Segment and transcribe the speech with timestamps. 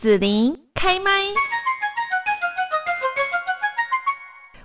[0.00, 1.10] 子琳开麦。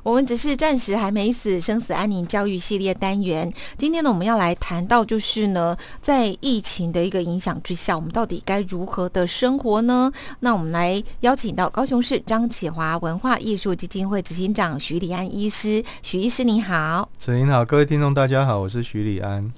[0.03, 3.51] 我们只是暂时还没死，生死安宁教育系列单元。
[3.75, 10.11] 今天呢，我们要来谈到就是呢，在疫情的一个影响之下，我们到底该如何的生活呢？
[10.41, 17.09] 那我们来邀请到高雄市张启华文化艺术基金会执行长徐礼安医师，徐医师你好。
[17.17, 19.51] 子琳好，各位听众大家好，我是徐礼安。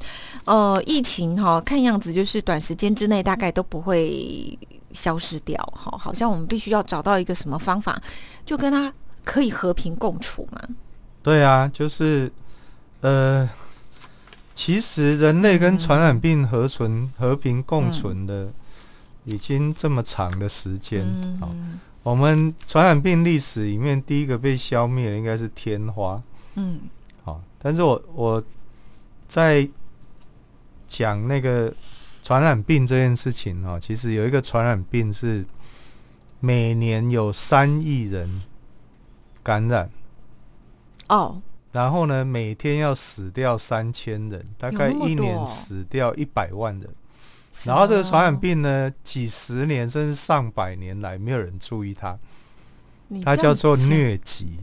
[0.45, 4.57] 呃，疫情哈，看样子就是短时间之内大概都不会
[4.95, 8.01] 消失掉哈，好像我们必须要找到一个什么方法，
[8.45, 8.91] 就跟他。
[9.27, 10.61] 可以和平共处嘛？
[11.23, 12.31] 对啊，就是
[13.01, 13.49] 呃，
[14.53, 18.53] 其实人类跟传染病和存和平共存的
[19.23, 21.03] 已经这么长的时间。
[21.39, 21.49] 好，
[22.03, 26.21] 我们传染病历史里面第一个被消灭的应该是天花。
[26.53, 26.81] 嗯，
[27.23, 28.43] 好，但是我我
[29.27, 29.67] 在
[30.87, 31.73] 讲那个
[32.25, 35.45] 传染病这件事情哦，其实有一个传染病是
[36.39, 38.41] 每年有三亿人。
[39.43, 39.87] 感染
[41.07, 41.39] 哦，
[41.71, 46.89] 然后呢，每天要死掉三千人，大概一年死掉一百万人。
[47.65, 52.17] 然后这个传染病呢，几十年甚至上百年来没有人注意它，
[53.23, 54.57] 它叫做疟疾。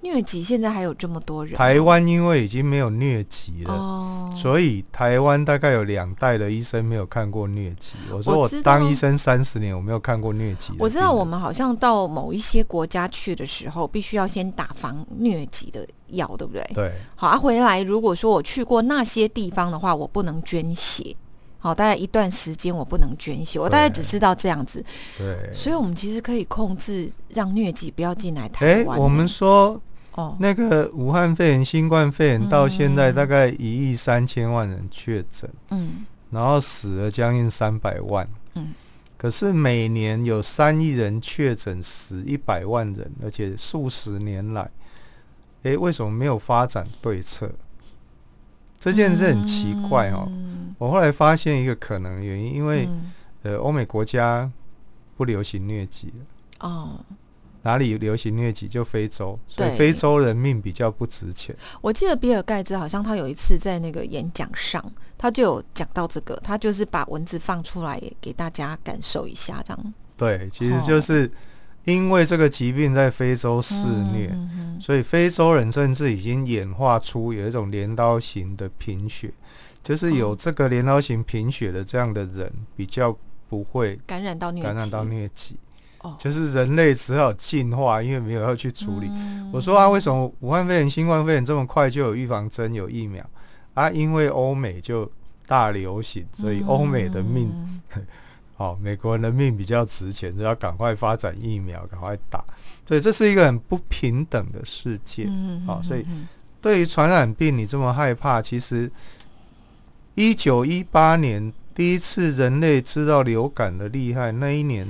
[0.00, 1.56] 疟疾现在还有这么多人？
[1.56, 7.94] 台湾因为已经没有疟疾了，所以台湾大概有两代的医生没有看过疟疾。
[8.12, 10.72] 我说我当医生三十年，我没有看过疟疾。
[10.78, 16.70] 我知道我们好像到某一些国家去的时候，必须要先打防疟疾的药，对不对？
[16.74, 16.92] 对。
[17.16, 21.14] 好啊，回来如果说我去过那些地方的话，我不能捐血。
[21.58, 24.82] 好，大概一段时间我不能捐血，我大概只知道这样子。
[25.18, 25.52] 对。
[25.52, 28.96] 所以我们其实可以控制让疟疾不要进来台湾。
[28.96, 29.82] 我们说。
[30.38, 38.74] 那个武汉肺炎、新冠肺炎到现在大概一亿三千万人确诊，嗯，然后死了将近三百万，嗯，
[39.16, 44.70] 可是每年有三亿人确诊，死一百万人，而且数十年来，
[45.62, 47.50] 哎，为什么没有发展对策？
[48.78, 50.30] 这件事很奇怪哦。
[50.78, 52.88] 我后来发现一个可能原因，因为
[53.42, 54.50] 呃，欧美国家
[55.16, 56.68] 不流行疟疾了。
[56.68, 57.04] 哦。
[57.68, 61.54] 哪里流行疟疾就非洲，所以非洲人命比较不值钱。
[61.82, 64.82] 我记得比尔盖茨好像他有一次在那个演讲上，
[65.18, 69.94] 他就有讲到这个，他就是把文字放出来给大家感受一下，这样。
[70.16, 71.30] 对，其实就是
[71.84, 73.74] 因为这个疾病在非洲肆
[74.14, 74.34] 虐，
[74.80, 79.30] 所以非洲人甚至已经演化出有一种镰刀型的贫血，
[79.84, 83.14] 就是有这个镰刀型贫血的这样的人比较
[83.46, 85.58] 不会感染到感染到疟疾。
[86.18, 89.10] 就是人类只好进化，因为没有要去处理。
[89.52, 93.24] 我说啊，为什么武汉肺炎、新冠肺炎这么快就有预防针、有疫苗
[93.74, 93.90] 啊？
[93.90, 95.10] 因为欧美就
[95.46, 97.52] 大流行，所以欧美的命，
[98.54, 102.44] 好， 美国人的命比较值钱，就要赶快发展疫苗，赶快打。
[102.86, 105.28] 所以这是一个很不平等的世界。
[105.66, 106.06] 好，所以
[106.60, 108.88] 对于传染病你这么害怕，其实
[110.14, 114.86] 一九一八年第一次人类知道流感的厉害，那一年。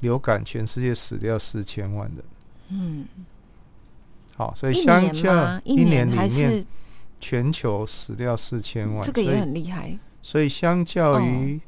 [0.00, 2.24] 流感，全世界死掉四千万人。
[2.68, 3.06] 嗯，
[4.36, 6.64] 好，所以相较一年里面，
[7.20, 9.96] 全球死掉四千万，这个也很厉害。
[10.22, 11.60] 所以相较于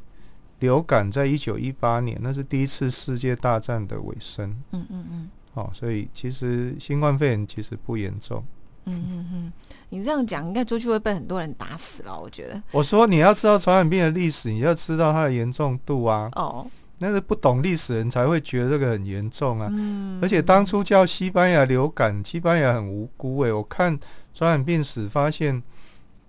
[0.59, 4.51] 流感，在一九一八年，那是第一次世界大战的尾声。
[4.73, 5.31] 嗯嗯嗯。
[5.55, 8.45] 好，所以其实新冠肺炎其实不严重。
[8.87, 9.53] 嗯嗯嗯，
[9.91, 12.19] 你这样讲，应该出去会被很多人打死了。
[12.19, 16.29] 我觉得，我说你要知道传染病的历史，你要知道它的严重度啊。
[16.35, 16.67] 哦。
[17.01, 19.73] 那是不懂历史人才会觉得这个很严重啊！
[20.21, 23.53] 而且当初叫西班牙流感，西班牙很无辜诶。
[23.53, 23.99] 我看
[24.35, 25.63] 传染病史发现，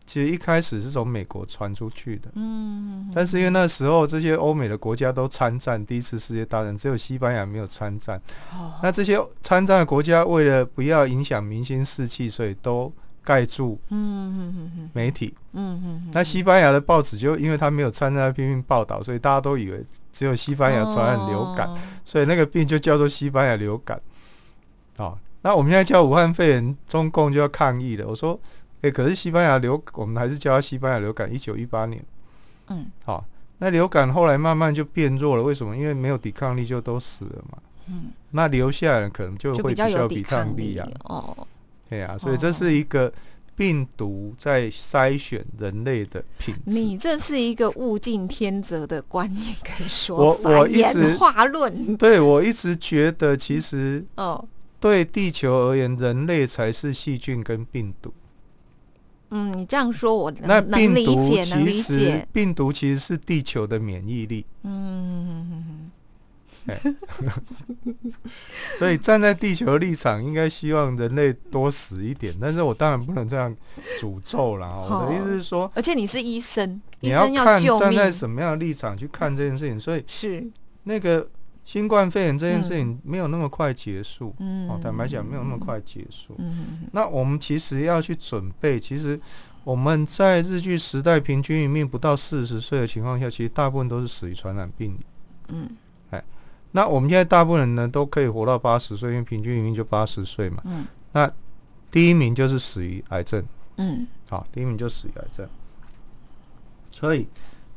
[0.05, 2.29] 其实一开始是从美国传出去的。
[2.35, 8.21] 嗯，但是因为那时候这些欧美的国家都参战，第一次世界大战只有西班牙没有参战。
[8.53, 12.91] 哦，那这些参战的国家为了不要影响民心士气，所以都。
[13.29, 21.69] 盖住，嗯媒体，嗯嗯，那西班牙的报纸就因为他没有参加拼命报道，所以大家都以为只有西班牙传染流感，
[22.03, 24.01] 所以那个病就叫做西班牙流感。
[24.97, 28.07] 哦，那我们现在叫武汉肺炎，中共就要抗议了。
[28.07, 28.39] 我说，
[28.81, 31.31] 哎，可是西班牙流，我们还是叫它西班牙流感。
[31.31, 32.03] 一九一八年，
[32.69, 33.23] 嗯，好，
[33.59, 35.77] 那流感后来慢慢就变弱了，为什么？
[35.77, 37.59] 因为没有抵抗力，就都死了嘛。
[37.89, 40.89] 嗯，那留下来可能就会比较有抵抗力啊。
[41.03, 41.47] 哦。
[41.89, 43.11] 对啊，所以这是一个
[43.55, 46.61] 病毒在筛选人类的品质。
[46.65, 51.97] 你这是一个物竞天择的观念可以说法，我我演化论。
[51.97, 54.47] 对我一直觉得，其实哦，
[54.79, 58.13] 对地球而言，人类才是细菌跟病毒。
[59.31, 64.45] 嗯，你这样说，我那病毒其实病毒其实是地球的免疫力。
[64.63, 65.91] 嗯。
[68.77, 72.33] 所以站在地球立场，应该希望人类多死一点。
[72.39, 73.55] 但是我当然不能这样
[73.99, 74.67] 诅咒了。
[74.67, 79.79] 我的意思是说，而且你是医生，你要看站在什么样的立场去看这件事情。
[79.79, 80.45] 所以是
[80.83, 81.27] 那个
[81.65, 84.35] 新冠肺炎这件事情没有那么快结束。
[84.39, 86.35] 嗯，哦坦白讲，没有那么快结束。
[86.37, 88.79] 嗯，那我们其实要去准备。
[88.79, 89.19] 其实
[89.63, 94.97] 我们在日据时代，平均余命不到四十岁的情况下，其实大部分都是死于传染病。
[95.49, 95.67] 嗯。
[96.71, 100.61] 那我们现在大部分人呢都可以活到八十岁，因为平均余命就八十岁嘛。
[100.65, 100.85] 嗯。
[101.13, 101.31] 那
[101.89, 103.43] 第一名就是死于癌症。
[103.77, 104.05] 嗯。
[104.29, 105.47] 好，第一名就死于癌症。
[106.91, 107.27] 所以，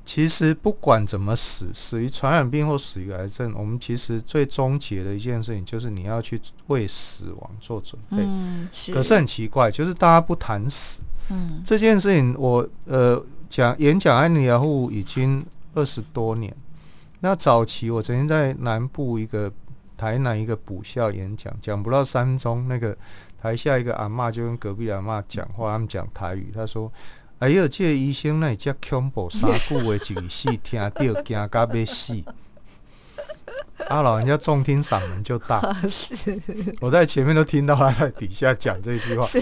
[0.05, 8.19] 其实不管怎么死，死于传染病或死于癌症，我们其实最终结的一件事情就是你要去为死亡做准备。
[8.19, 8.93] 嗯，是。
[8.93, 11.01] 可是很奇怪，就是大家不谈死。
[11.31, 11.63] 嗯。
[11.65, 15.43] 这件事情，我呃讲演讲安利亚户已经
[15.73, 16.55] 二十多年。
[17.25, 19.51] 那早期我曾经在南部一个
[19.97, 22.97] 台南一个补校演讲，讲不到三分钟，那个
[23.41, 26.93] 台下一个阿妈就跟隔壁阿妈讲话，他们讲台语，他说
[27.39, 30.91] ：“哎呀，这个医生那只恐怖三句话一戏，听到
[31.23, 32.21] 惊到要死。
[33.89, 36.37] ”啊，老人家重听嗓门就大， 是。
[36.81, 39.25] 我在前面都听到他在底下讲这句话。
[39.25, 39.41] 是。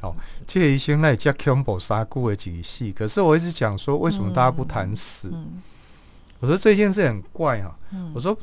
[0.00, 0.16] 好，
[0.46, 5.30] 这个医生那只恐怖三句话一戏，可是我一直讲说，为什么大家不谈死？
[6.40, 7.76] 我说这件事很怪哈，
[8.14, 8.36] 我说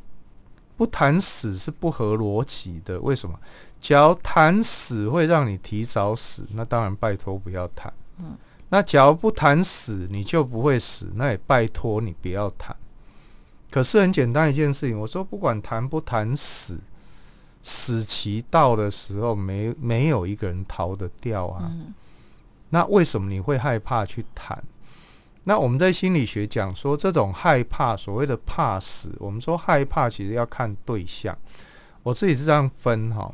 [0.78, 3.00] 不谈死是不合逻辑的。
[3.00, 3.40] 为什么？
[3.82, 7.94] 假如谈死会让你提早死，那当然拜托不要谈。
[8.20, 8.36] 嗯，
[8.70, 12.76] 那假如不谈死你就不会死，那也拜托你不要谈。
[13.72, 16.80] 可是很简单一件事情，我说不管谈不谈死，
[17.62, 21.72] 死期到的时候，没没有一个人逃得掉啊。
[22.70, 24.62] 那为什么你会害怕去谈？
[25.46, 31.38] 那我们在心理学讲说，这种害怕，所谓的怕死，我们说害怕其实要看对象。
[32.04, 33.32] 我自己是这样分哈，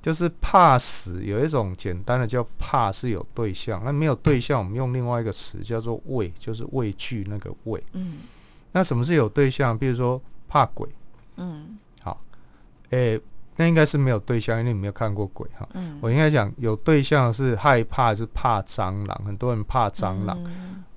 [0.00, 7.82] 就是怕死有一种简单的叫怕是有对象，那没有对象，我们用另外一个词叫做畏，就是畏惧那个畏。
[7.92, 8.18] 嗯。
[8.72, 9.76] 那什么是有对象？
[9.76, 10.88] 比如说怕鬼。
[11.36, 11.76] 嗯。
[12.02, 12.20] 好。
[12.90, 13.20] 诶，
[13.56, 15.68] 那应该是没有对象，因为你没有看过鬼哈。
[15.74, 15.98] 嗯。
[16.00, 20.38] 我应该讲有对象是害怕，是怕蟑螂，很多人怕蟑螂。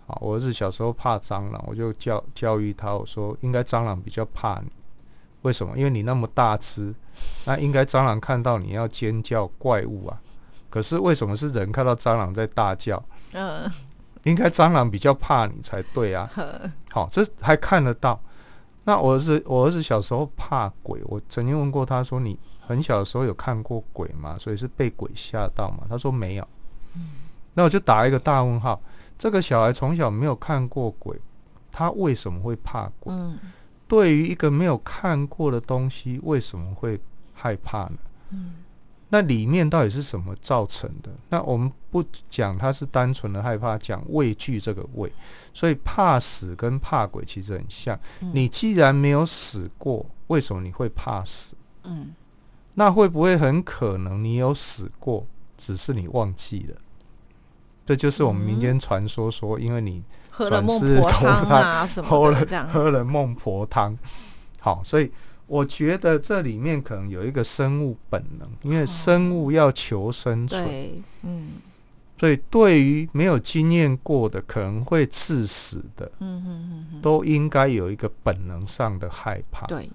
[0.05, 4.69] 好，我儿子小时候怕蟑螂，我就教教育他，我说应该蟑螂比较怕你，
[5.43, 5.77] 为什么？
[5.77, 6.93] 因为你那么大只，
[7.45, 10.19] 那应该蟑螂看到你要尖叫怪物啊。
[10.69, 13.01] 可是为什么是人看到蟑螂在大叫？
[13.31, 13.71] 嗯，
[14.23, 16.29] 应该蟑螂比较怕你才对啊。
[16.91, 18.19] 好，这还看得到。
[18.83, 24.35] 那我儿子，我儿子小时候怕鬼，我曾经问过他说：“你很小的时候有看过鬼吗？
[24.37, 26.45] 所以是被鬼吓到吗？”他说没有。
[27.53, 28.81] 那我就打一个大问号。
[29.17, 31.19] 这个小孩从小没有看过鬼，
[31.71, 33.13] 他为什么会怕鬼？
[33.13, 33.39] 嗯，
[33.87, 36.99] 对于一个没有看过的东西，为什么会
[37.33, 37.97] 害怕呢？
[38.31, 38.55] 嗯，
[39.09, 41.11] 那里面到底是什么造成的？
[41.29, 45.11] 那我们不讲他是单纯的害怕，讲畏惧这个畏，
[45.53, 47.97] 所以怕死跟怕鬼其实很像。
[48.33, 51.55] 你既然没有死过，为什么你会怕死？
[51.83, 52.13] 嗯，
[52.73, 55.27] 那会不会很可能你有死过，
[55.57, 56.75] 只是你忘记了？
[57.85, 62.67] 这就是我们民间传说说，因为你喝了孟婆汤啊什么的，这样。
[62.69, 63.97] 喝了孟婆汤，
[64.59, 65.11] 好，所以
[65.47, 70.65] 我觉得这里面可能有一个生物本能，因为生物要求生存，
[71.23, 71.49] 嗯，
[72.17, 79.89] 所以对于没有经验过的，可能会致死的，嗯嗯嗯，都应该有一个本能上的害怕，对，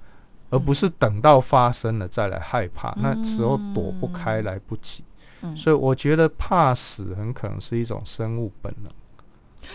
[0.50, 5.02] 而不是等到发生了再来害怕，那时候躲不开，来不及。
[5.56, 8.92] 所以我觉得怕死很可能是一种生物本能。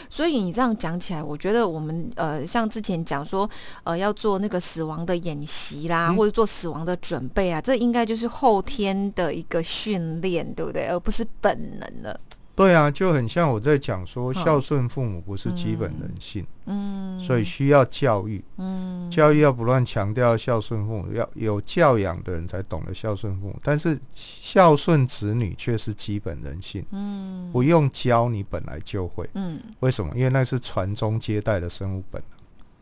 [0.09, 3.47] 所以你这样讲起来，我觉得我们呃，像之前讲说，
[3.83, 10.87] 呃，要做那个死亡的演习啦，或者做死亡的准备啊，这应该就是后天的一个训练，对不对？
[10.87, 12.19] 而不是本能了。
[12.55, 30.13] 对啊，就很像我在讲说，孝顺父母不是基本人性，嗯，所以需要教育，嗯，教育要不断强调孝顺父母，要有教养的人才懂得孝顺父母，但是孝顺子女却是基本人性，嗯，不用教你本来就会，嗯，为什么？
[30.15, 32.21] 因为那是传宗接代的生物本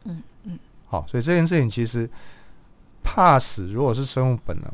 [0.04, 2.10] 能，嗯嗯，好，所以这件事情其实
[3.02, 4.70] 怕死，如果是生物本能。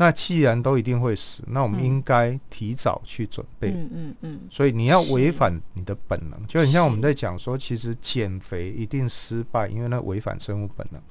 [0.00, 3.72] 那既然都一定会死，那我们应该提早去准备。
[3.72, 4.40] 嗯嗯嗯。
[4.48, 11.02] 所以你要违反你的本能，就很像我们在讲说，其实减肥一定失败，因为那违反生物本能。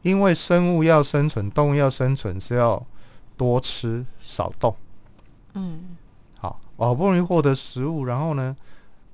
[0.00, 2.82] 因为生物要生存，动物要生存是要
[3.36, 4.74] 多吃少动。
[5.52, 5.96] 嗯。
[6.38, 8.56] 好，好不容易获得食物，然后呢，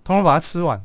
[0.05, 0.81] 通通把它吃完，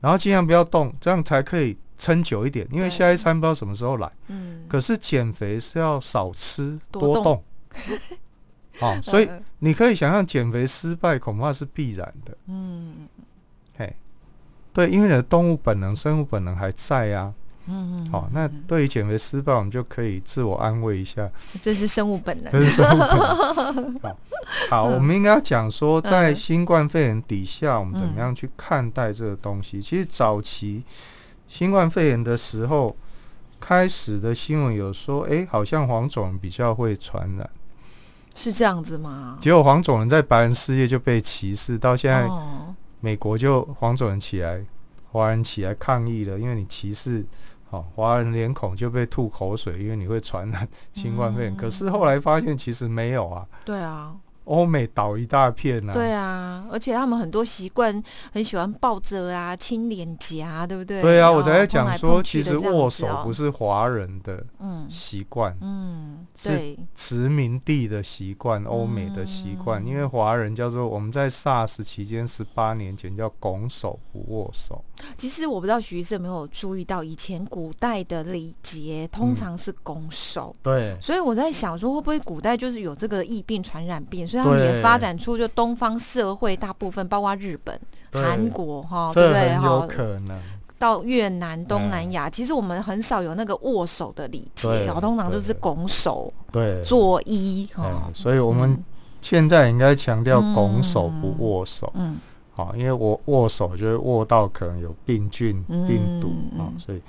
[0.00, 4.10] 然后尽量不要动，这样才可以撑久一点，因为下一餐不知道什么时候来。
[4.28, 4.64] 嗯。
[4.68, 7.42] 可是减肥是要少吃多动。
[8.78, 9.28] 好， 所以
[9.58, 12.36] 你可以想象减肥失败恐怕是必然的。
[12.46, 13.08] 嗯。
[13.76, 13.96] 嘿，
[14.72, 17.34] 对，因为你的动物本能、生物本能还在啊。
[17.66, 18.10] 嗯嗯。
[18.10, 21.28] 好，那对于减肥失败，我们就可以自我安慰一下。
[21.60, 22.52] 这是生物本能。
[22.52, 24.00] 这是生物本能。
[24.00, 24.16] 好，
[24.70, 29.82] 好，我们应该要讲说，在新冠肺炎底下，我们怎么样去看待这个东西？
[29.82, 30.84] 其实早期。
[31.48, 32.94] 新冠肺炎的时候，
[33.58, 37.50] 开始的新闻有说，哎，好像黄种人比较会传染，
[38.34, 39.38] 是这样子吗？
[39.40, 42.28] 结果黄种人在白人世界就被歧视，到现在
[43.00, 44.64] 美国就黄种人起来，
[45.10, 47.26] 华人起来抗议了，因为你歧视，
[47.70, 51.56] 好，华人脸孔就被吐口水，因为你会传染新冠肺炎。
[51.56, 54.14] 可是后来发现其实没有啊，对啊。
[54.48, 58.02] 欧美倒一大片呢，对啊，而且他们很多习惯
[58.32, 61.02] 很喜欢抱着啊，亲脸颊，对不对？
[61.02, 64.42] 对啊，我才在讲说，其实握手不是华人的
[64.88, 69.86] 习惯，嗯，是殖民地的习惯，欧美的习惯。
[69.86, 74.82] 因为华人叫做我们在 SARS 期间十八年前叫拱手不握手。
[75.18, 84.37] 其实我不知道徐医生有没有注意到，以前古代的礼节通常是拱手，对，所以我在想说，会不会古代就是有这个疫病传染病，所以。
[84.38, 87.78] 他们也发展出就东方社会大部分，包括日本、
[88.12, 89.56] 韩国，哈，对不对？
[89.58, 90.38] 哈，可能。
[90.78, 98.08] 到越南、东南亚，其实我们很少有那个握手的礼节，然后通常都是拱手，对，作揖，哈。
[98.14, 98.78] 所以我们
[99.20, 102.18] 现在应该强调拱手不握手，嗯，
[102.54, 107.02] 好，因为我握手就会握到可能有病菌、病毒啊，所以。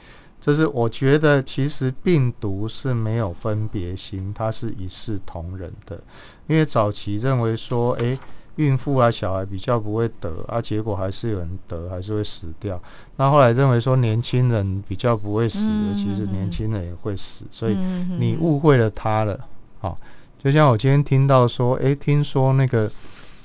[0.50, 6.02] 就是我觉得，其实病毒是没有分别心，它是一视同仁的。
[6.48, 8.18] 因为早期认为说，诶，
[8.56, 12.82] 孕妇啊、小孩比较不会得啊，结果还是有人得，还是会死掉。
[13.18, 15.60] 那后来认为说，年轻人比较不会死，
[15.96, 17.78] 其实年轻人也会死，所以
[18.18, 19.40] 你误会了他了。
[19.80, 19.96] 好，
[20.44, 22.92] 就像我今天听到说，诶，听说那个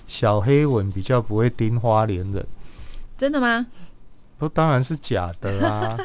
[0.06, 2.46] 小黑蚊比较不会叮花莲人，
[3.18, 3.66] 真的吗？
[4.38, 5.98] 不，当然是假的啊。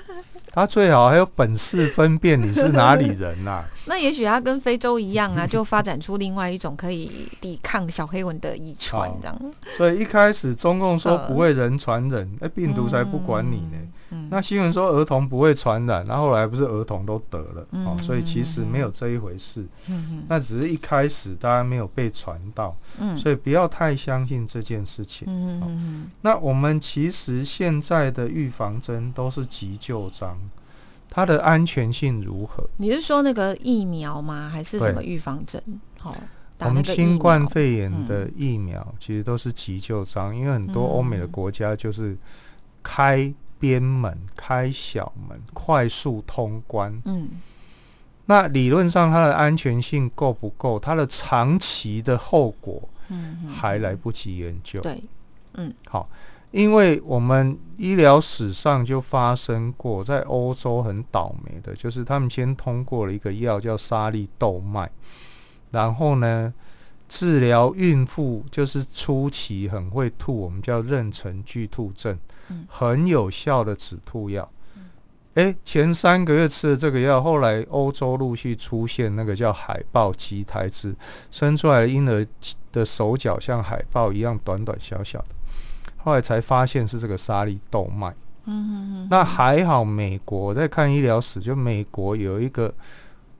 [0.51, 3.63] 他最好还有本事分辨你是哪里人呐？
[3.85, 9.41] 那也许他跟非洲一样啊，就发展出另外一种可以抵抗小黑蚊的遗传这样。
[9.77, 13.77] 所以一开始中共说不会人传人，哎，病毒才不管你呢。
[14.29, 19.63] 那新闻说儿童不会传染，那后来不是儿童都得了哦，所以其实没有这一回事。
[19.87, 25.27] 嗯那只是一开始大家没有被传到，嗯，所以不要太相信这件事情。
[25.29, 30.37] 嗯嗯那我们其实现在的预防针都是急救章，
[31.09, 32.67] 它的安全性如何？
[32.77, 34.49] 你是说那个疫苗吗？
[34.51, 35.61] 还是什么预防针？
[35.99, 36.15] 好，
[36.59, 42.17] 我们新冠肺炎的疫苗其实都是急救章，因为很多欧美的国家就是
[42.81, 43.31] 开。
[43.59, 47.01] 边门开小门，快速通关。
[47.05, 47.29] 嗯，
[48.25, 50.79] 那理论上它的安全性够不够？
[50.79, 54.79] 它的长期的后果，嗯，还来不及研究。
[54.81, 55.03] 对，
[55.53, 56.09] 嗯，好，
[56.51, 64.89] 因为我们医疗史上就发生过，在欧洲很倒霉的，就是他们先通过了一个药叫沙利豆麦，
[65.71, 66.53] 然后呢，
[67.09, 72.17] 治疗孕妇就是初期很会吐，我们叫妊娠剧吐症。
[72.67, 74.49] 很有效的止吐药，
[75.35, 80.95] 哎，前三个月吃的这个药，后来欧洲陆续出现那个叫海豹畸胎质，
[81.29, 82.25] 生出来的婴儿
[82.71, 85.27] 的手脚像海豹一样短短小小的，
[85.97, 88.15] 后来才发现是这个沙利豆麦。
[88.45, 92.73] 嗯那还好，美国在看医疗史，就美国有一个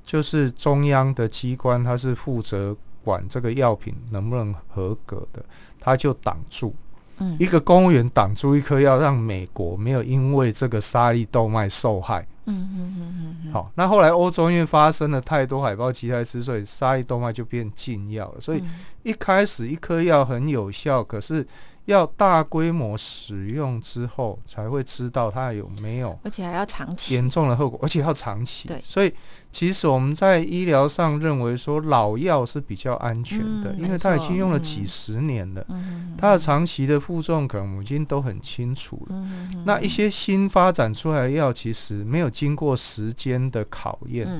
[0.05, 2.77] 就是中央的机关，它是负责
[3.09, 5.43] 管这个药品能不能合格的，
[5.79, 6.75] 他就挡住。
[7.17, 12.25] 嗯一个公务员挡住一颗药，让美国没有因为这个沙粒豆麦受害。
[12.45, 13.51] 嗯嗯嗯嗯。
[13.51, 18.39] 好，那后来欧洲因为发生了太多海豹奇胎之所以沙粒豆麦就变禁药了。
[18.39, 18.63] 所以
[19.01, 21.43] 一开始一颗药很有效，可是。
[21.89, 27.15] 要大规模使用之后，才会知道它有没有，而且还要长期。
[27.15, 28.67] 严重的后果，而且要长期。
[28.67, 29.11] 对，所以
[29.51, 35.65] 其实我们在医疗上认为说老药是比较安全的，因为它已经用了几十年了，
[36.15, 39.27] 它的长期的负重可能已经都很清楚了。
[39.65, 44.33] 那一些新发展出来的药，其实没有经过时间的考验，好。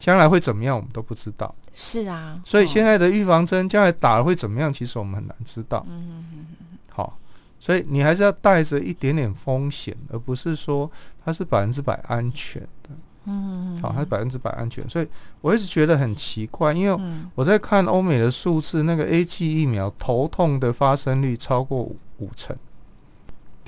[0.00, 1.54] 将来会怎么样，我们都不知道。
[1.72, 5.86] 是啊，所以现在的预防针将来打了会怎么样，其实我们很难知道。
[5.88, 6.46] 嗯嗯嗯
[6.88, 7.16] 好，
[7.60, 10.90] 所以你还是要带着一点点风险，而不是说
[11.24, 12.90] 它是百分之百安全的。
[13.26, 14.88] 嗯嗯好，它是百分之百安全。
[14.88, 15.06] 所以
[15.42, 17.02] 我一直觉得很奇怪，因为
[17.34, 22.56] 我在看欧美的数字，那个 A G 疫苗头痛的发生率超过五成。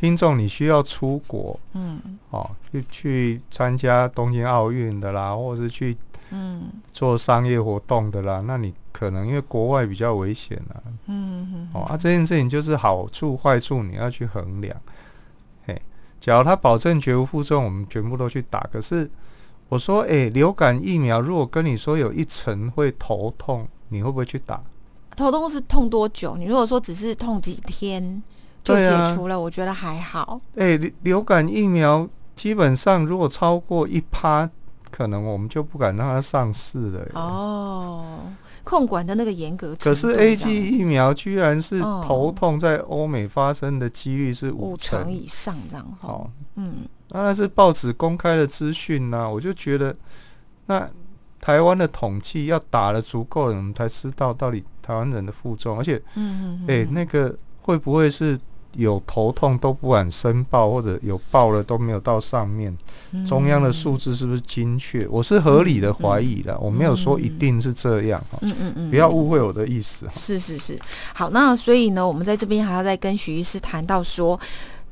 [0.02, 5.96] 听众你需要出国，嗯，哦，去去参加东京奥运的啦，或者是去
[6.32, 14.76] 嗯做商业活动的啦，那你可能因为国外比较危险啊，嗯嗯，哦啊，这件事情就是好处坏处你要去衡量。
[15.68, 15.82] 嘿，
[16.20, 18.58] 假如他保证绝无副作用，我们全部都去打。
[18.72, 19.08] 可是
[19.68, 24.60] 我说，哎，流感疫苗如果跟你说有一层会头痛，你会不会去打？
[25.14, 26.36] 头痛是痛多久？
[26.36, 28.20] 你如果说只是痛几天
[28.62, 30.40] 就解除了，我觉得还好。
[30.56, 34.48] 哎，流流感疫苗基本上如果超过一趴，
[34.90, 37.06] 可能我们就不敢让它上市了。
[37.14, 38.20] 哦，
[38.64, 39.76] 控管的那个严格。
[39.80, 46.30] 可是 A G 疫苗居然是头痛在欧美发生的几率是五成以上，这样哦。
[46.56, 49.94] 嗯，那是报纸公开的资讯呐，我就觉得
[50.66, 50.88] 那。
[51.44, 58.38] 台湾的统计要打了足够人，我们才知道到底台湾人的负重，而且，嗯哎，那个会不会是
[58.74, 62.76] 有头痛都不敢申报，或者有报了都没有到上面？
[63.26, 65.06] 中央的数字是不是精确？
[65.08, 68.38] 我是合理的怀疑的，我没有说一定是这样哈。
[68.42, 70.08] 嗯嗯嗯，不要误会我的意思。
[70.12, 70.78] 是是是，
[71.14, 74.38] 好，那所以呢，我们在这边还要再跟徐医师谈到说。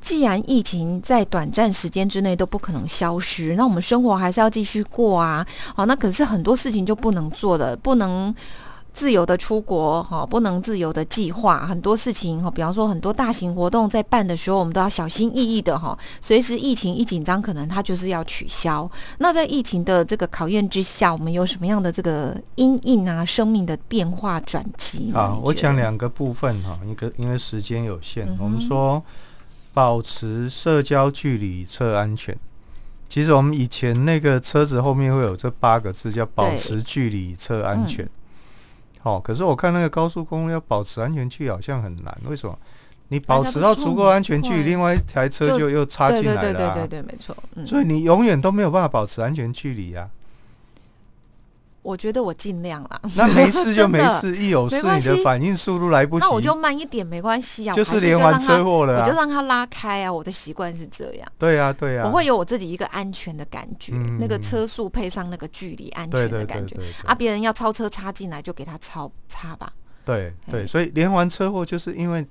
[0.02, 5.46] 既然疫情在短暂时间之内都不可能消失，那我们生活还是要继续过啊。
[5.76, 8.34] 好，那可是很多事情就不能做了，不能
[9.00, 18.86] 自由的出国，哈，不能自由的计划很多事情，哈，比方说很多大型活动在办的时候，我们都要小心翼翼的，哈，随时疫情一紧张，可能它就是要取消。
[19.16, 23.24] 那在疫情的这个考验之下，我们有什么样的这个阴影啊？
[23.24, 25.10] 生命的变化转机？
[25.14, 29.02] 啊，我讲两个部分哈，一个因为时间有限，我们说。
[29.72, 32.36] 保持社交距离测安全。
[33.08, 38.06] 其实我们以前那个车子后面会有这八个字，叫保持距离测安全。
[39.02, 42.58] 好，可是我看那个高速公路要保持安全距离好像很难，为什么？
[43.08, 46.40] 你保持到足够安全距离，另外一台车就又插进来了。
[46.40, 47.36] 对对对对对，没错。
[47.66, 50.08] 所以你永远都没有办法保持安全距离啊。
[51.82, 53.00] 我觉得我尽量啦。
[53.16, 57.74] 那没事就没事， 一有事你的反应速度来不及，那我就慢一点没关系啊。
[57.74, 60.12] 就是连环车祸了，我就让他拉开啊。
[60.12, 61.26] 我的习惯是这样。
[61.38, 62.06] 对啊，对啊。
[62.06, 66.76] 我会有我自己一个安全的感觉，那个车速配上那个距离，安全的感觉。
[67.04, 69.72] 啊，别人要超车插进来就给他超插吧。
[70.04, 72.26] 对对，所以连环车祸就是因为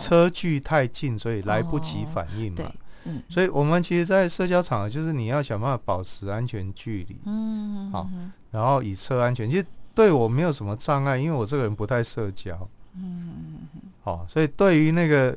[0.00, 2.70] 车距太近，所以来不及反应嘛。
[3.04, 7.16] 嗯，所以我们其实，在社交场合，就是你要想办法保持安全距离。
[7.24, 8.08] 嗯，好。
[8.50, 12.68] 然后以测安全，其实对我没有什么障碍，因为我这个人不太社交。
[12.94, 13.60] 嗯
[14.02, 15.36] 好，所以对于那个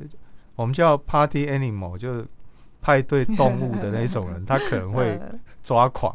[0.56, 2.26] 我们叫 party animal，就是
[2.80, 5.20] 派对动物的那种人， 他可能会
[5.62, 6.14] 抓狂，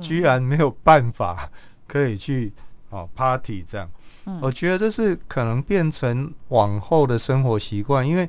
[0.00, 1.50] 居然没有办法
[1.86, 2.52] 可以去
[2.90, 3.90] 哦 party 这样。
[4.40, 8.28] 我觉得这是可能变成往后的生活习惯，因为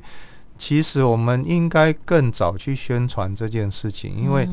[0.58, 4.48] 其实我们应该更早去宣传这件事情，因为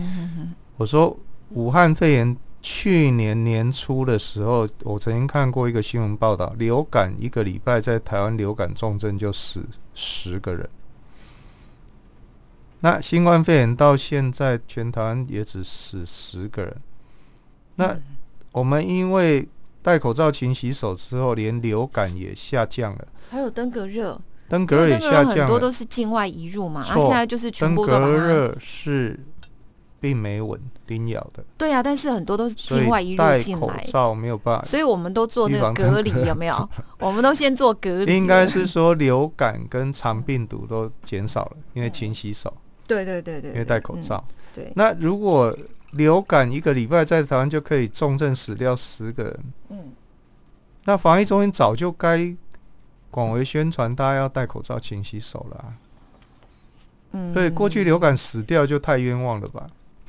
[0.78, 1.18] 我说
[1.50, 2.38] 武汉肺炎。
[2.66, 10.70] 去年年初的时候，我曾经看过一个新闻报道，流感一个礼拜在台湾流感重症就死十个人。
[12.80, 16.74] 那新冠肺炎到现在全台湾也只死十个人。
[17.76, 17.98] 那
[18.54, 19.46] 我们因为
[19.82, 23.08] 戴口罩、勤洗手之后，连流感也下降了。
[23.30, 24.22] 还有登革热，
[24.54, 26.82] 登革热也下降，很多都是境外移入嘛。
[26.82, 29.20] 啊，现在就是全部都登革热是。
[30.04, 36.70] 并没稳叮咬的，对啊，但是很多都是境外一入进来，口罩没有办法，所以我们都做那个隔离，有没有？
[37.00, 38.12] 我们都先做隔离。
[38.18, 42.54] 应该是说流感跟肠病毒都减少了，因为勤洗手。
[42.86, 44.22] 对对对对，因为戴口罩。
[44.54, 44.74] 对。
[44.76, 45.58] 那如果
[45.92, 49.40] 流感一个礼拜在台湾就可以重症死掉十个人，
[49.70, 49.94] 嗯，
[50.84, 52.18] 那防疫中心早就该
[53.14, 55.74] 广为宣传，大家要戴口罩、勤洗手了。
[57.12, 59.68] 嗯，对，过去流感死掉就太冤枉了吧？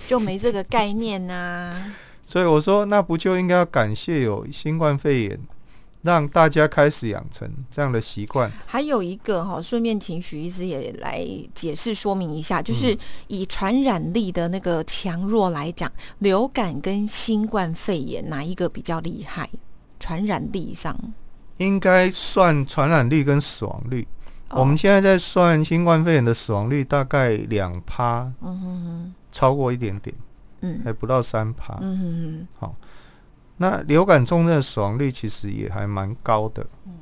[0.09, 1.93] 就没这个概念呐，
[2.25, 5.39] 所以我说，那不就应该要感谢有新冠肺炎，
[6.01, 8.51] 让大家开始养成这样的习惯。
[8.67, 11.23] 还有一个哈，顺便请许医师也来
[11.55, 19.49] 解释说明一下，就是以传染力的那个强弱来讲，流感跟新冠肺炎哪一个比较厉害？
[20.01, 20.99] 传染力上
[21.57, 24.07] 应该算传染率跟死亡率。
[24.51, 28.33] 我们现在在算新冠肺炎的死亡率，大概两趴。
[28.41, 29.15] 嗯哼哼。
[29.33, 30.15] 超过一点点，
[30.61, 32.73] 嗯，还不到三趴，嗯好，
[33.57, 36.94] 那流感重症的死亡率其实也还蛮高的，嗯，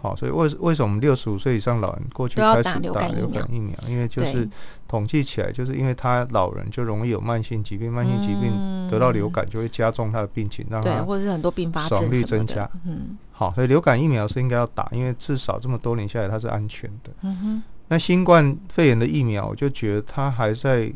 [0.00, 3.10] 好，所以为为什么六十五岁以上老人过去开始打流感
[3.52, 3.78] 疫苗？
[3.88, 4.48] 因为就是
[4.86, 20.92] 统计起来，就是因为他老人就容易有慢性疾病，慢性疾病得到流感就会加重他的病情，让他或者是很多并发症率增加，嗯，好，所以流感疫苗是应该要打，因为至少这么多年下来它是安全的，嗯哼，那新冠肺炎的疫苗，我就觉得它还在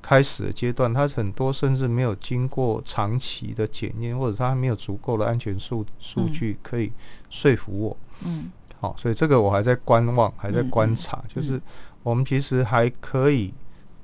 [0.00, 6.92] 开始的阶段，它很多甚至没有经过长期的检验，或者它还没有足够的安全数数据可以
[7.28, 7.96] 说服我。
[8.00, 8.07] 嗯，
[8.80, 11.60] 好，所以这个我还在观望，还在观察，就是
[12.02, 13.52] 我们其实还可以。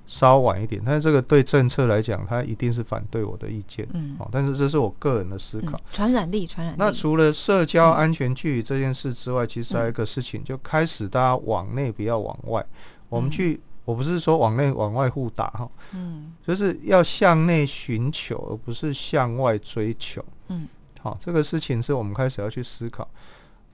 [0.07, 3.89] 稍晚一点，但是这个对政策来讲，它一定是反对我的意见。
[3.95, 5.81] 嗯，好，但是这是我个人的思考。
[5.91, 6.79] 传染力，传染力。
[6.79, 12.65] 那除了社交安全距离这件事之外，其实还有一个事情，就开始大家往内不要往外。
[13.09, 20.23] 我们去，我不是说往内往外互打哈，嗯，就是要向内寻求，而不是向外追求。
[20.49, 20.69] 嗯，
[21.01, 23.09] 好，这个事情是我们开始要去思考。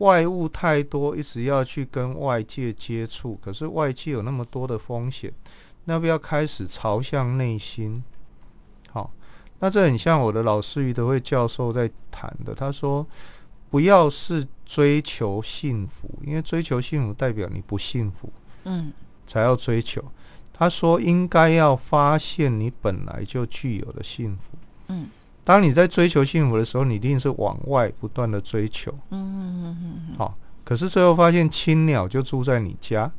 [0.00, 5.32] 外物太多，一直要去跟外界接触，可是外界有那么多的风险。
[5.84, 8.02] 那不要开始朝向内心？
[8.90, 9.12] 好，
[9.60, 12.54] 那这很像我的老师余德惠教授在谈的。
[12.54, 13.06] 他说，
[13.70, 18.32] 不要是追求幸福，因为追求幸福代表你不幸福，
[18.64, 18.92] 嗯，
[19.26, 20.04] 才要追求。
[20.52, 24.58] 他说，应该要发现你本来就具有的幸福。
[24.88, 25.08] 嗯，
[25.44, 28.92] 当你在追求幸福的时候，你一定是往外不断的追求。
[29.10, 29.76] 嗯嗯嗯
[30.10, 30.16] 嗯。
[30.16, 33.10] 好，可是最后发现青鸟就住在你家。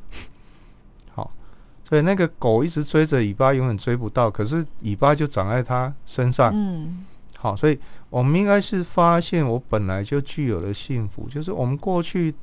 [1.13, 1.31] 好，
[1.83, 4.31] 所以，那个狗一直追着尾巴，永远追不到。
[4.31, 6.51] 可是尾巴就长在它身上。
[6.53, 7.05] 嗯，
[7.37, 7.77] 好，所以
[8.09, 12.33] 我们应该是发现我本来就具有的幸福，就是我们过去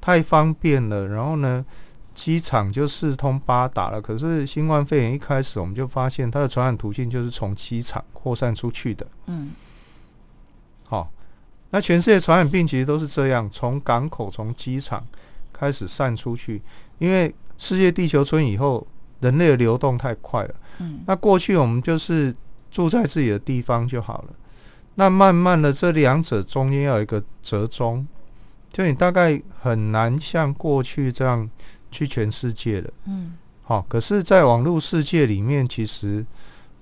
[0.00, 1.64] 太方便了，然后呢，
[2.14, 4.00] 机场就四通八达了。
[4.00, 9.06] 可是新冠肺炎一开始，我们就发现它的传染途径就是从机场扩散出去的。
[9.26, 9.52] 嗯，
[10.84, 11.10] 好，
[11.70, 15.04] 那全世界传染病其实都是这样，从港口、从机场
[15.52, 16.62] 开始散出去，
[16.98, 17.34] 因为。
[17.58, 18.84] 世界地球村以后，
[19.20, 20.54] 人类的流动太快了。
[20.80, 22.34] 嗯，那过去我们就是
[22.72, 24.34] 住在自己的地方就好了。
[24.96, 28.04] 那慢慢的，这两者中间要有一个折中，
[28.72, 31.48] 就你大概很难像过去这样
[31.92, 32.90] 去全世界了。
[33.04, 36.26] 嗯，好，可是，在网络世界里面，其实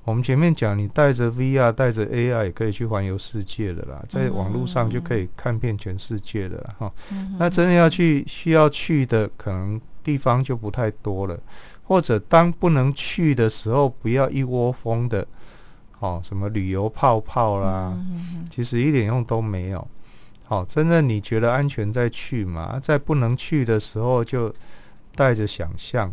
[0.05, 6.91] 我们前面讲，你带着 VR、带着 AI 也可以去环游世界的啦，在网络上就可以看遍全世界的哈。
[7.39, 9.79] 那真的要去需要去的，可能。
[10.03, 11.39] 地方就不太多了，
[11.83, 15.25] 或者当不能去的时候，不要一窝蜂的，
[15.99, 17.95] 哦，什么旅游泡泡啦，
[18.49, 19.87] 其实一点用都没有。
[20.47, 24.53] 好，真的你觉得安全再去嘛，在不能去的时候就
[25.15, 26.13] 带着想象，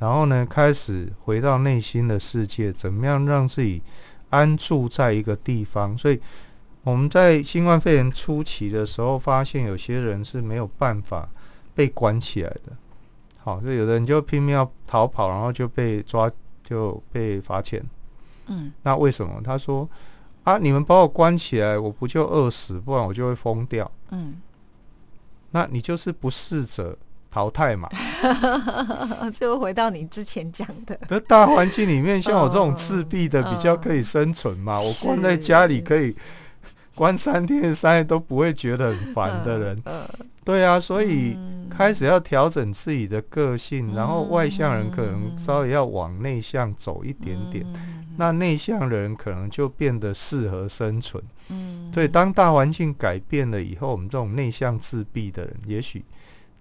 [0.00, 3.82] 然后呢，开始回到内心的世界，怎么样让自己
[4.30, 5.96] 安住在一个地方？
[5.96, 6.20] 所以
[6.82, 11.28] 我们在新冠肺炎初期的时候，发现有些人是没有办法
[11.74, 12.72] 被关起来的。
[13.38, 16.30] 好，就有的人就拼命要逃跑，然后就被抓，
[16.62, 17.82] 就被罚钱。
[18.46, 19.40] 嗯，那为什么？
[19.42, 19.88] 他说
[20.44, 23.90] 啊，你们把我关起来，我不就饿死，不然我就会疯掉。
[24.10, 24.40] 嗯，
[25.50, 26.96] 那你就是不适者
[27.34, 27.88] 淘汰嘛。
[29.34, 34.78] 就回到你之前讲的，那大环境里面，像我这种自闭的，比较可以生存嘛。
[34.80, 36.14] 我关在家里可以
[36.94, 39.82] 关三天三夜都不会觉得很烦的人。
[40.44, 41.36] 对啊，所以
[41.70, 47.66] 开始要调整自己的个性，然后外向人可能稍微要往内向走一点点，
[48.16, 51.22] 那内向人可能就变得适合生存。
[51.48, 56.04] 嗯，所以当大环境改变了以后，我们这种内向自闭的人，也许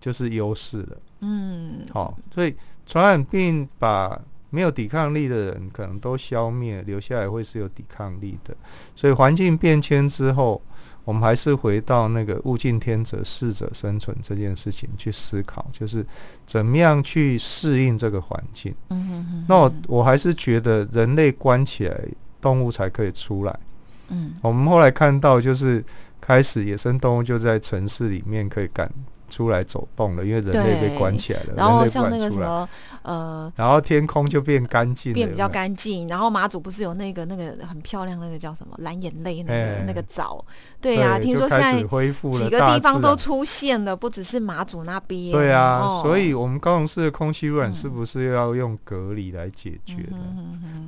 [0.03, 0.97] 就是优势了。
[1.21, 2.53] 嗯，好，所以
[2.85, 8.53] 传染病把没有抵抗力的人可能都消灭，留下来会是有抵抗力的。
[8.93, 10.61] 所以环境变迁之后。
[11.05, 16.05] 我们还是回到那个物竞天择、适者生存这件事情去思考，就是
[16.47, 18.73] 怎么样去适应这个环境。
[18.87, 19.45] 嗯哼哼。
[19.49, 21.99] 那我我还是觉得人类关起来，
[22.39, 23.59] 动物才可以出来。
[24.07, 24.33] 嗯。
[24.41, 25.83] 我们后来看到，就是
[26.21, 28.89] 开始野生动物就在城市里面可以干。
[29.34, 31.54] 出来走动了，因为人类被关起来了。
[31.58, 32.69] 然后像那个什么，
[33.02, 36.08] 呃，然后天空就变干净，变比较干净。
[36.08, 40.46] 然后马祖不是有那个那个很漂亮那个叫什么蓝眼泪那个那个藻？
[40.80, 45.32] 对呀，听说现在恢复了，几个地方都出现了，不只是马祖那边。
[45.32, 50.17] 对啊，所以我们高雄市的空气污染是不是要用隔离来解决呢？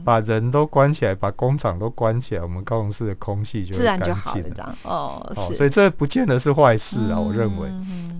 [0.03, 4.43] 把人都关起来，把工厂都关起来，我们高雄市的空气就自然就好了。
[4.53, 7.69] 这样哦，所以这不见得是坏事啊，我认为。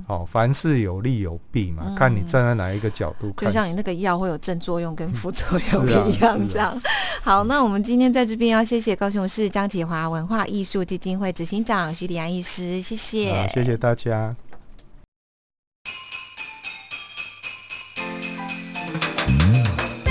[0.08, 3.50] 哦，凡事有利有弊嘛，看你站在哪一个角度看。
[3.50, 6.80] 就像你那个药会有正作用跟副 作用一样，这样。
[7.24, 14.36] 好，那我们今天在这边要谢谢高雄市张启华文化艺术基金会执行长徐迪安医师，谢谢，谢谢大家。